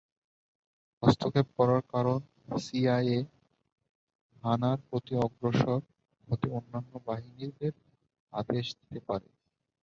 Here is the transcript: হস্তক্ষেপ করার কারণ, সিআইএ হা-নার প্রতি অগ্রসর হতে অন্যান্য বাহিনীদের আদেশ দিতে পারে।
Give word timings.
হস্তক্ষেপ 1.03 1.47
করার 1.57 1.81
কারণ, 1.93 2.19
সিআইএ 2.57 3.19
হা-নার 4.43 4.79
প্রতি 4.87 5.13
অগ্রসর 5.25 5.79
হতে 6.27 6.47
অন্যান্য 6.57 6.91
বাহিনীদের 7.07 7.73
আদেশ 8.33 8.65
দিতে 8.79 8.99
পারে। 9.07 9.27